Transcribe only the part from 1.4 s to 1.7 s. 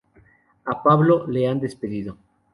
han